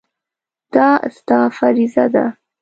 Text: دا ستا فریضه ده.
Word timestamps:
دا 0.73 0.89
ستا 1.17 1.39
فریضه 1.57 2.05
ده. 2.13 2.25